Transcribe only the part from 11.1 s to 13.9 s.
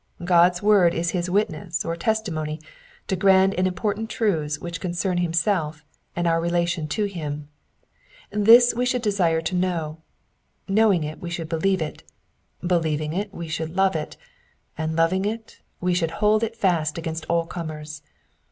we should believe it; believing it, we should